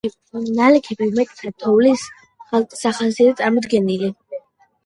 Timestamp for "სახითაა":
2.81-3.37